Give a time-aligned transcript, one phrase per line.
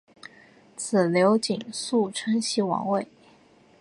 [0.75, 3.07] 子刘景素承袭王位。